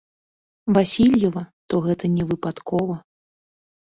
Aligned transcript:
Васільева, 0.77 1.43
то 1.73 1.81
гэта 1.85 2.05
не 2.15 2.23
выпадкова. 2.31 2.95